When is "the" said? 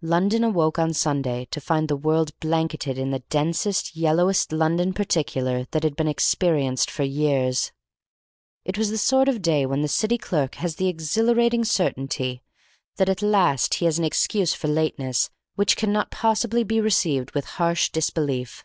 1.88-1.96, 3.10-3.18, 8.88-8.96, 9.82-9.86, 10.76-10.88